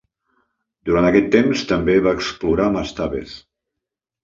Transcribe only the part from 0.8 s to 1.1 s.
Durant